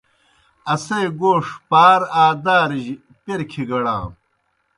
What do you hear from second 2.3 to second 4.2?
دارِجیْ پیر کِھگَڑانوْ۔